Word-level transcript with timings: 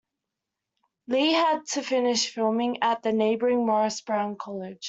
Lee 1.05 1.31
had 1.33 1.67
to 1.73 1.83
finish 1.83 2.33
filming 2.33 2.81
at 2.81 3.03
the 3.03 3.11
neighboring 3.13 3.67
Morris 3.67 4.01
Brown 4.01 4.35
College. 4.35 4.79